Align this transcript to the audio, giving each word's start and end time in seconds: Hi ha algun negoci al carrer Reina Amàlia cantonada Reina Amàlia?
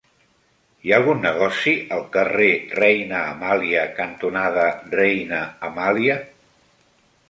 Hi 0.85 0.93
ha 0.93 0.97
algun 1.01 1.21
negoci 1.25 1.73
al 1.99 2.01
carrer 2.17 2.49
Reina 2.81 3.21
Amàlia 3.35 3.87
cantonada 4.03 4.67
Reina 5.01 5.47
Amàlia? 5.73 6.23